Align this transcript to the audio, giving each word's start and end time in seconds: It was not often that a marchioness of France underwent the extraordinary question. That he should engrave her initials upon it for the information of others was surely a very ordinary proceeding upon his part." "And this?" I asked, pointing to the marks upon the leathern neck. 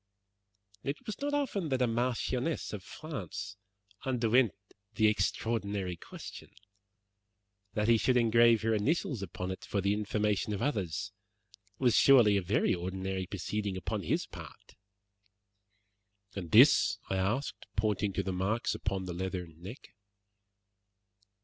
It 0.83 0.97
was 1.05 1.21
not 1.21 1.35
often 1.35 1.69
that 1.69 1.79
a 1.83 1.85
marchioness 1.85 2.73
of 2.73 2.81
France 2.83 3.55
underwent 4.03 4.53
the 4.95 5.05
extraordinary 5.05 5.95
question. 5.95 6.49
That 7.75 7.87
he 7.87 7.97
should 7.99 8.17
engrave 8.17 8.63
her 8.63 8.73
initials 8.73 9.21
upon 9.21 9.51
it 9.51 9.63
for 9.63 9.79
the 9.79 9.93
information 9.93 10.53
of 10.53 10.61
others 10.63 11.11
was 11.77 11.95
surely 11.95 12.35
a 12.35 12.41
very 12.41 12.73
ordinary 12.73 13.27
proceeding 13.27 13.77
upon 13.77 14.01
his 14.01 14.25
part." 14.25 14.73
"And 16.35 16.49
this?" 16.49 16.97
I 17.11 17.17
asked, 17.17 17.67
pointing 17.75 18.11
to 18.13 18.23
the 18.23 18.33
marks 18.33 18.73
upon 18.73 19.05
the 19.05 19.13
leathern 19.13 19.61
neck. 19.61 19.93